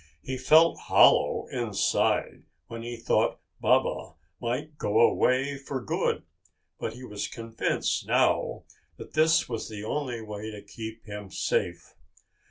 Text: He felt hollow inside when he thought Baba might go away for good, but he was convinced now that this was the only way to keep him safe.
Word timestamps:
He 0.23 0.35
felt 0.35 0.79
hollow 0.79 1.45
inside 1.51 2.45
when 2.65 2.81
he 2.81 2.97
thought 2.97 3.39
Baba 3.59 4.15
might 4.41 4.75
go 4.79 4.99
away 4.99 5.59
for 5.59 5.79
good, 5.79 6.23
but 6.79 6.93
he 6.93 7.03
was 7.03 7.27
convinced 7.27 8.07
now 8.07 8.63
that 8.97 9.13
this 9.13 9.47
was 9.47 9.69
the 9.69 9.83
only 9.83 10.19
way 10.23 10.49
to 10.49 10.63
keep 10.63 11.05
him 11.05 11.29
safe. 11.29 11.93